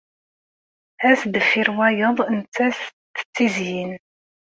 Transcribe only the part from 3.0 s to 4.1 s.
tettizyin.